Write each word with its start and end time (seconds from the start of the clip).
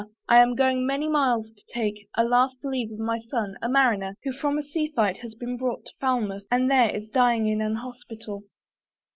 I 0.27 0.39
am 0.39 0.55
going 0.55 0.83
many 0.87 1.07
miles 1.07 1.51
to 1.51 1.63
take 1.71 2.07
"A 2.15 2.23
last 2.23 2.57
leave 2.65 2.91
of 2.91 2.97
my 2.97 3.19
son, 3.19 3.55
a 3.61 3.69
mariner, 3.69 4.15
"Who 4.23 4.33
from 4.33 4.57
a 4.57 4.63
sea 4.63 4.87
fight 4.95 5.17
has 5.17 5.35
been 5.35 5.57
brought 5.57 5.85
to 5.85 5.93
Falmouth, 6.01 6.41
And 6.49 6.71
there 6.71 6.89
is 6.89 7.07
dying 7.09 7.45
in 7.45 7.61
an 7.61 7.75
hospital." 7.75 8.41